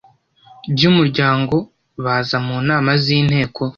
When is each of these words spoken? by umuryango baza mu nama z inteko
by 0.73 0.83
umuryango 0.91 1.55
baza 2.03 2.37
mu 2.45 2.57
nama 2.69 2.91
z 3.03 3.05
inteko 3.17 3.61